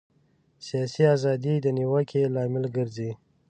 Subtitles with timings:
[0.67, 3.11] سیاسي ازادي د نیوکې لامل ګرځي.